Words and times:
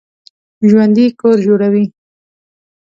ژوندي 0.69 1.05
کور 1.19 1.37
جوړوي 1.45 1.85